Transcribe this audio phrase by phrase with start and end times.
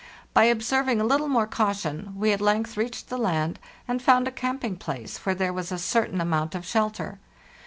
[0.33, 4.31] By observing a little more caution, we at length reached the land, and found a
[4.31, 7.19] camping place where there was a certain amount of shelter.